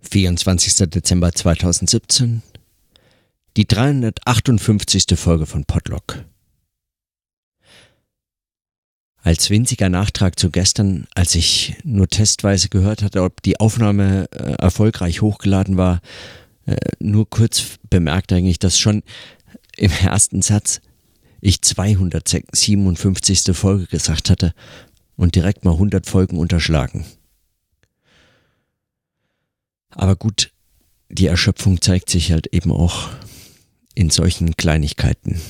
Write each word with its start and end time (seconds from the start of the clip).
24. 0.00 0.88
Dezember 0.90 1.32
2017, 1.32 2.42
die 3.56 3.66
358. 3.66 5.06
Folge 5.16 5.46
von 5.46 5.64
Podlock. 5.64 6.24
Als 9.22 9.50
winziger 9.50 9.88
Nachtrag 9.88 10.38
zu 10.38 10.50
gestern, 10.50 11.06
als 11.14 11.34
ich 11.34 11.76
nur 11.84 12.08
testweise 12.08 12.68
gehört 12.68 13.02
hatte, 13.02 13.22
ob 13.22 13.42
die 13.42 13.60
Aufnahme 13.60 14.28
äh, 14.30 14.52
erfolgreich 14.52 15.20
hochgeladen 15.20 15.76
war, 15.76 16.00
äh, 16.66 16.76
nur 17.00 17.28
kurz 17.28 17.78
bemerkt 17.90 18.32
eigentlich, 18.32 18.58
dass 18.58 18.78
schon 18.78 19.02
im 19.76 19.90
ersten 19.90 20.40
Satz 20.40 20.80
ich 21.40 21.62
257. 21.62 23.54
Folge 23.54 23.86
gesagt 23.86 24.30
hatte 24.30 24.54
und 25.16 25.34
direkt 25.34 25.64
mal 25.64 25.72
100 25.72 26.06
Folgen 26.06 26.38
unterschlagen. 26.38 27.04
Aber 29.90 30.16
gut, 30.16 30.52
die 31.08 31.26
Erschöpfung 31.26 31.80
zeigt 31.80 32.10
sich 32.10 32.32
halt 32.32 32.48
eben 32.48 32.70
auch 32.70 33.10
in 33.94 34.10
solchen 34.10 34.56
Kleinigkeiten. 34.56 35.40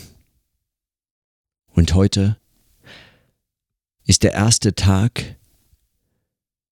Und 1.69 1.95
heute 1.95 2.39
ist 4.05 4.23
der 4.23 4.33
erste 4.33 4.75
Tag 4.75 5.37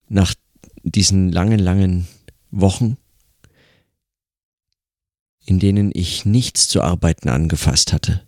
nach 0.08 0.34
diesen 0.82 1.30
langen, 1.30 1.58
langen 1.58 2.08
Wochen, 2.50 2.96
in 5.44 5.58
denen 5.58 5.90
ich 5.94 6.24
nichts 6.24 6.68
zu 6.68 6.82
arbeiten 6.82 7.28
angefasst 7.28 7.92
hatte. 7.92 8.26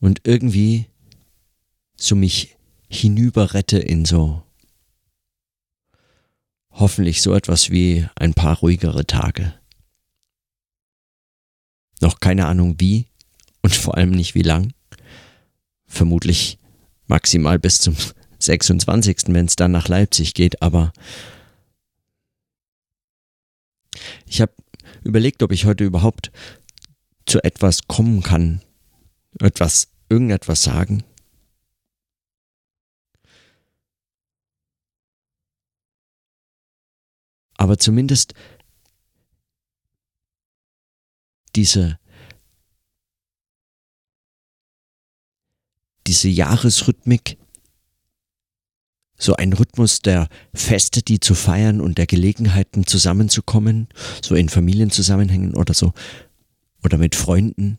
Und 0.00 0.22
irgendwie 0.24 0.86
so 1.96 2.16
mich 2.16 2.56
hinüberrette 2.88 3.78
in 3.78 4.04
so 4.04 4.42
hoffentlich 6.82 7.22
so 7.22 7.32
etwas 7.32 7.70
wie 7.70 8.08
ein 8.16 8.34
paar 8.34 8.58
ruhigere 8.58 9.06
Tage. 9.06 9.54
Noch 12.00 12.18
keine 12.18 12.46
Ahnung 12.46 12.74
wie 12.80 13.06
und 13.62 13.72
vor 13.72 13.96
allem 13.96 14.10
nicht 14.10 14.34
wie 14.34 14.42
lang. 14.42 14.74
Vermutlich 15.86 16.58
maximal 17.06 17.60
bis 17.60 17.78
zum 17.80 17.96
26., 18.40 19.28
wenn 19.28 19.46
es 19.46 19.54
dann 19.54 19.70
nach 19.70 19.86
Leipzig 19.86 20.34
geht, 20.34 20.60
aber 20.60 20.92
ich 24.26 24.40
habe 24.40 24.52
überlegt, 25.04 25.44
ob 25.44 25.52
ich 25.52 25.66
heute 25.66 25.84
überhaupt 25.84 26.32
zu 27.26 27.44
etwas 27.44 27.86
kommen 27.86 28.24
kann, 28.24 28.60
etwas, 29.38 29.86
irgendetwas 30.08 30.64
sagen. 30.64 31.04
Aber 37.62 37.78
zumindest 37.78 38.34
diese, 41.54 41.98
diese 46.08 46.28
Jahresrhythmik, 46.28 47.38
so 49.16 49.36
ein 49.36 49.52
Rhythmus 49.52 50.00
der 50.00 50.28
Feste, 50.52 51.02
die 51.02 51.20
zu 51.20 51.36
feiern 51.36 51.80
und 51.80 51.98
der 51.98 52.06
Gelegenheiten 52.08 52.84
zusammenzukommen, 52.84 53.86
so 54.20 54.34
in 54.34 54.48
Familienzusammenhängen 54.48 55.54
oder 55.54 55.74
so, 55.74 55.92
oder 56.82 56.98
mit 56.98 57.14
Freunden. 57.14 57.78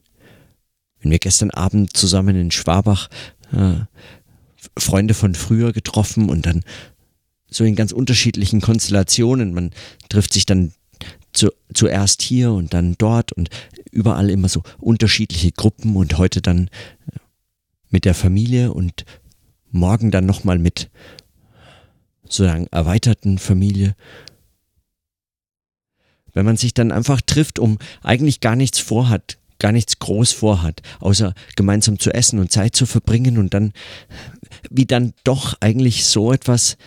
Wenn 1.01 1.11
wir 1.11 1.19
gestern 1.19 1.51
Abend 1.51 1.97
zusammen 1.97 2.37
in 2.37 2.51
Schwabach 2.51 3.09
äh, 3.51 3.81
Freunde 4.77 5.13
von 5.13 5.35
früher 5.35 5.73
getroffen 5.73 6.29
und 6.29 6.45
dann 6.45 6.63
so 7.53 7.63
in 7.63 7.75
ganz 7.75 7.91
unterschiedlichen 7.91 8.61
Konstellationen. 8.61 9.53
Man 9.53 9.71
trifft 10.09 10.33
sich 10.33 10.45
dann 10.45 10.73
zu, 11.33 11.49
zuerst 11.73 12.21
hier 12.21 12.51
und 12.51 12.73
dann 12.73 12.95
dort 12.97 13.31
und 13.33 13.49
überall 13.91 14.29
immer 14.29 14.49
so 14.49 14.63
unterschiedliche 14.79 15.51
Gruppen 15.51 15.95
und 15.95 16.17
heute 16.17 16.41
dann 16.41 16.67
äh, 17.07 17.17
mit 17.89 18.05
der 18.05 18.13
Familie 18.13 18.73
und 18.73 19.05
morgen 19.71 20.11
dann 20.11 20.25
nochmal 20.25 20.59
mit 20.59 20.89
sozusagen 22.23 22.67
erweiterten 22.67 23.37
Familie. 23.37 23.95
Wenn 26.33 26.45
man 26.45 26.57
sich 26.57 26.73
dann 26.73 26.91
einfach 26.91 27.21
trifft, 27.21 27.59
um 27.59 27.77
eigentlich 28.01 28.39
gar 28.39 28.55
nichts 28.55 28.79
vorhat, 28.79 29.37
gar 29.59 29.71
nichts 29.71 29.99
groß 29.99 30.31
vorhat, 30.31 30.81
außer 30.99 31.33
gemeinsam 31.55 31.99
zu 31.99 32.11
essen 32.13 32.39
und 32.39 32.51
Zeit 32.51 32.75
zu 32.75 32.85
verbringen 32.85 33.37
und 33.37 33.53
dann, 33.53 33.73
wie 34.69 34.85
dann 34.85 35.13
doch 35.23 35.55
eigentlich 35.59 36.05
so 36.05 36.33
etwas 36.33 36.77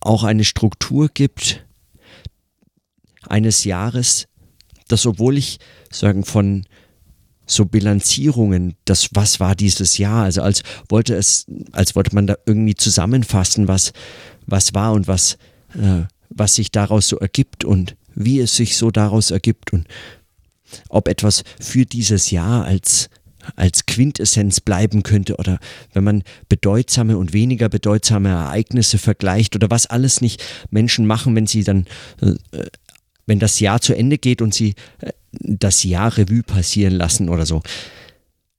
auch 0.00 0.24
eine 0.24 0.44
Struktur 0.44 1.08
gibt 1.08 1.66
eines 3.26 3.64
Jahres, 3.64 4.26
dass 4.88 5.06
obwohl 5.06 5.36
ich 5.36 5.58
sagen 5.90 6.24
von 6.24 6.64
so 7.46 7.64
Bilanzierungen, 7.64 8.76
das 8.84 9.08
was 9.12 9.40
war 9.40 9.54
dieses 9.54 9.98
Jahr, 9.98 10.24
also 10.24 10.42
als 10.42 10.62
wollte 10.88 11.14
es, 11.14 11.46
als 11.72 11.96
wollte 11.96 12.14
man 12.14 12.26
da 12.26 12.36
irgendwie 12.46 12.74
zusammenfassen, 12.74 13.68
was 13.68 13.92
was 14.46 14.74
war 14.74 14.92
und 14.92 15.08
was 15.08 15.38
äh, 15.74 16.04
was 16.30 16.54
sich 16.54 16.70
daraus 16.70 17.08
so 17.08 17.18
ergibt 17.18 17.64
und 17.64 17.96
wie 18.14 18.40
es 18.40 18.56
sich 18.56 18.76
so 18.76 18.90
daraus 18.90 19.30
ergibt 19.30 19.72
und 19.72 19.86
ob 20.90 21.08
etwas 21.08 21.44
für 21.60 21.86
dieses 21.86 22.30
Jahr 22.30 22.64
als 22.64 23.08
als 23.56 23.86
Quintessenz 23.86 24.60
bleiben 24.60 25.02
könnte 25.02 25.36
oder 25.36 25.58
wenn 25.92 26.04
man 26.04 26.22
bedeutsame 26.48 27.16
und 27.16 27.32
weniger 27.32 27.68
bedeutsame 27.68 28.30
Ereignisse 28.30 28.98
vergleicht 28.98 29.54
oder 29.56 29.70
was 29.70 29.86
alles 29.86 30.20
nicht 30.20 30.42
Menschen 30.70 31.06
machen, 31.06 31.34
wenn 31.36 31.46
sie 31.46 31.64
dann, 31.64 31.86
äh, 32.20 32.34
wenn 33.26 33.38
das 33.38 33.60
Jahr 33.60 33.80
zu 33.80 33.94
Ende 33.94 34.18
geht 34.18 34.42
und 34.42 34.54
sie 34.54 34.74
äh, 35.00 35.12
das 35.32 35.84
Jahr 35.84 36.16
Revue 36.16 36.42
passieren 36.42 36.94
lassen 36.94 37.28
oder 37.28 37.46
so. 37.46 37.62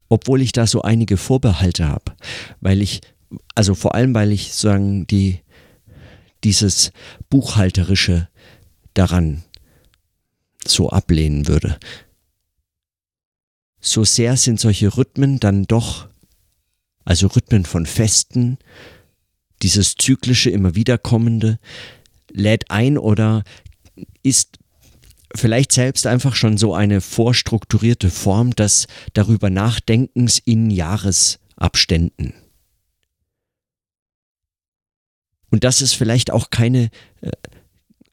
Obwohl 0.07 0.41
ich 0.41 0.51
da 0.51 0.65
so 0.65 0.81
einige 0.81 1.17
Vorbehalte 1.17 1.87
habe, 1.87 2.13
weil 2.61 2.81
ich, 2.81 3.01
also 3.55 3.75
vor 3.75 3.95
allem, 3.95 4.13
weil 4.15 4.31
ich 4.31 4.53
sagen, 4.53 5.05
die, 5.07 5.39
dieses 6.43 6.91
Buchhalterische 7.29 8.27
daran 8.93 9.43
so 10.65 10.89
ablehnen 10.89 11.47
würde 11.47 11.77
so 13.79 14.03
sehr 14.03 14.37
sind 14.37 14.59
solche 14.59 14.97
Rhythmen 14.97 15.39
dann 15.39 15.65
doch, 15.65 16.07
also 17.05 17.27
Rhythmen 17.27 17.65
von 17.65 17.85
Festen, 17.85 18.57
dieses 19.61 19.95
zyklische, 19.95 20.49
immer 20.49 20.75
wiederkommende, 20.75 21.59
lädt 22.31 22.71
ein 22.71 22.97
oder 22.97 23.43
ist 24.23 24.59
vielleicht 25.35 25.71
selbst 25.71 26.07
einfach 26.07 26.35
schon 26.35 26.57
so 26.57 26.73
eine 26.73 27.01
vorstrukturierte 27.01 28.09
Form 28.09 28.55
des 28.55 28.87
darüber 29.13 29.49
Nachdenkens 29.49 30.39
in 30.39 30.69
Jahresabständen. 30.71 32.33
Und 35.51 35.63
das 35.63 35.81
ist 35.81 35.93
vielleicht 35.93 36.31
auch 36.31 36.49
keine 36.49 36.89
äh, 37.21 37.31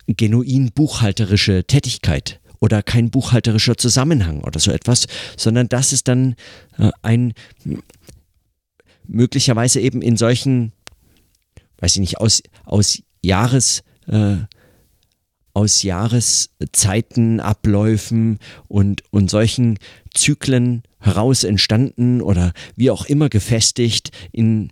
genuin 0.07 0.73
buchhalterische 0.73 1.65
Tätigkeit, 1.65 2.41
oder 2.61 2.83
kein 2.83 3.11
buchhalterischer 3.11 3.77
Zusammenhang 3.77 4.43
oder 4.43 4.61
so 4.61 4.71
etwas, 4.71 5.07
sondern 5.37 5.69
das 5.69 5.93
ist 5.93 6.09
dann 6.09 6.37
äh, 6.79 6.91
ein 7.03 7.35
möglicherweise 9.09 9.81
eben 9.81 10.03
in 10.03 10.17
solchen, 10.17 10.73
weiß 11.79 11.95
ich 11.95 12.01
nicht, 12.01 12.19
aus, 12.19 12.43
aus 12.65 13.03
Jahres, 13.23 13.83
äh, 14.09 14.37
aus 15.53 15.83
Jahreszeiten, 15.83 17.41
Abläufen 17.41 18.39
und, 18.69 19.03
und 19.11 19.31
solchen 19.31 19.79
Zyklen 20.13 20.83
heraus 20.99 21.45
entstanden 21.45 22.21
oder 22.21 22.53
wie 22.75 22.91
auch 22.91 23.07
immer 23.07 23.29
gefestigt 23.29 24.11
in 24.33 24.71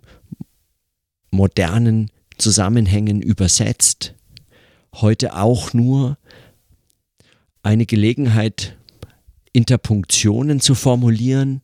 modernen 1.31 2.11
Zusammenhängen 2.37 3.21
übersetzt. 3.21 4.13
Heute 4.93 5.35
auch 5.35 5.73
nur 5.73 6.17
eine 7.65 7.87
Gelegenheit, 7.87 8.77
Interpunktionen 9.51 10.59
zu 10.59 10.75
formulieren, 10.75 11.61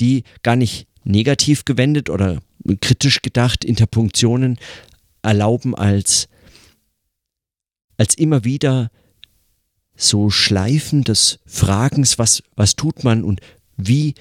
die 0.00 0.24
gar 0.42 0.56
nicht 0.56 0.88
negativ 1.04 1.64
gewendet 1.64 2.10
oder 2.10 2.42
kritisch 2.80 3.22
gedacht 3.22 3.64
Interpunktionen 3.64 4.58
erlauben 5.22 5.76
als, 5.76 6.28
als 7.98 8.14
immer 8.14 8.44
wieder 8.44 8.90
so 9.94 10.28
Schleifen 10.30 11.04
des 11.04 11.38
Fragens, 11.46 12.18
was, 12.18 12.42
was 12.56 12.74
tut 12.74 13.04
man 13.04 13.22
und 13.22 13.40
wie 13.76 14.14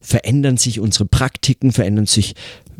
verändern 0.00 0.56
sich 0.56 0.80
unsere 0.80 1.06
Praktiken, 1.06 1.70
verändern 1.70 2.06
sich 2.06 2.34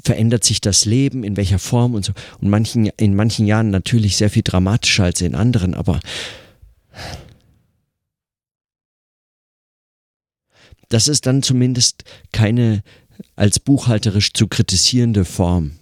verändert 0.08 0.42
sich 0.42 0.62
das 0.62 0.86
Leben, 0.86 1.22
in 1.22 1.36
welcher 1.36 1.58
Form 1.58 1.92
und 1.92 2.02
so. 2.02 2.14
Und 2.40 2.48
manchen, 2.48 2.86
in 2.96 3.14
manchen 3.14 3.46
Jahren 3.46 3.68
natürlich 3.68 4.16
sehr 4.16 4.30
viel 4.30 4.40
dramatischer 4.42 5.04
als 5.04 5.20
in 5.20 5.34
anderen, 5.34 5.74
aber 5.74 6.00
das 10.88 11.08
ist 11.08 11.26
dann 11.26 11.42
zumindest 11.42 12.04
keine 12.32 12.82
als 13.36 13.60
buchhalterisch 13.60 14.32
zu 14.32 14.48
kritisierende 14.48 15.26
Form, 15.26 15.72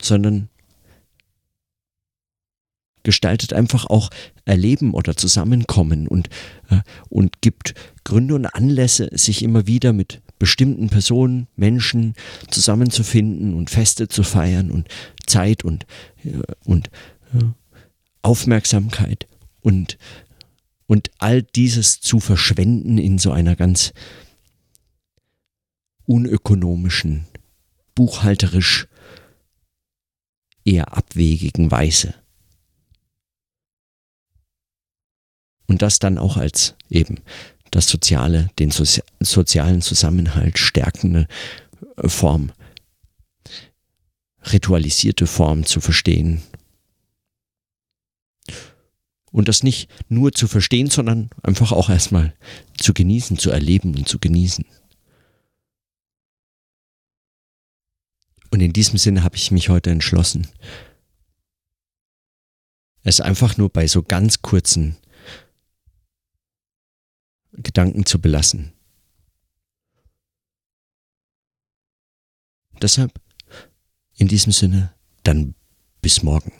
sondern 0.00 0.50
gestaltet 3.02 3.52
einfach 3.54 3.86
auch 3.86 4.08
Erleben 4.44 4.94
oder 4.94 5.16
Zusammenkommen 5.16 6.06
und, 6.06 6.28
äh, 6.70 6.82
und 7.08 7.40
gibt 7.40 7.74
Gründe 8.04 8.36
und 8.36 8.46
Anlässe, 8.46 9.10
sich 9.10 9.42
immer 9.42 9.66
wieder 9.66 9.92
mit 9.92 10.22
bestimmten 10.42 10.88
Personen, 10.88 11.46
Menschen 11.54 12.14
zusammenzufinden 12.50 13.54
und 13.54 13.70
Feste 13.70 14.08
zu 14.08 14.24
feiern 14.24 14.72
und 14.72 14.88
Zeit 15.24 15.62
und, 15.62 15.86
äh, 16.24 16.42
und 16.64 16.88
äh, 17.32 17.44
Aufmerksamkeit 18.22 19.28
und, 19.60 19.98
und 20.88 21.12
all 21.18 21.44
dieses 21.44 22.00
zu 22.00 22.18
verschwenden 22.18 22.98
in 22.98 23.18
so 23.18 23.30
einer 23.30 23.54
ganz 23.54 23.92
unökonomischen, 26.06 27.28
buchhalterisch 27.94 28.88
eher 30.64 30.96
abwegigen 30.96 31.70
Weise. 31.70 32.16
Und 35.68 35.82
das 35.82 36.00
dann 36.00 36.18
auch 36.18 36.36
als 36.36 36.74
eben 36.90 37.20
das 37.72 37.88
soziale, 37.88 38.50
den 38.58 38.70
Sozi 38.70 39.02
sozialen 39.18 39.82
Zusammenhalt 39.82 40.58
stärkende 40.58 41.26
äh, 41.96 42.08
Form, 42.08 42.52
ritualisierte 44.52 45.26
Form 45.26 45.64
zu 45.66 45.80
verstehen. 45.80 46.42
Und 49.32 49.48
das 49.48 49.62
nicht 49.62 49.88
nur 50.10 50.32
zu 50.32 50.46
verstehen, 50.46 50.90
sondern 50.90 51.30
einfach 51.42 51.72
auch 51.72 51.88
erstmal 51.88 52.34
zu 52.78 52.92
genießen, 52.92 53.38
zu 53.38 53.50
erleben 53.50 53.94
und 53.94 54.06
zu 54.06 54.18
genießen. 54.18 54.66
Und 58.50 58.60
in 58.60 58.74
diesem 58.74 58.98
Sinne 58.98 59.24
habe 59.24 59.36
ich 59.36 59.50
mich 59.50 59.70
heute 59.70 59.88
entschlossen, 59.88 60.46
es 63.02 63.22
einfach 63.22 63.56
nur 63.56 63.70
bei 63.70 63.86
so 63.86 64.02
ganz 64.02 64.42
kurzen 64.42 64.98
Gedanken 67.52 68.06
zu 68.06 68.20
belassen. 68.20 68.72
Deshalb, 72.80 73.20
in 74.16 74.28
diesem 74.28 74.52
Sinne, 74.52 74.94
dann 75.22 75.54
bis 76.00 76.22
morgen. 76.22 76.52